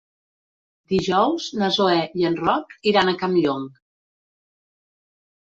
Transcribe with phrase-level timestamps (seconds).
[0.93, 3.71] Dijous na Zoè i en Roc iran a Campllong.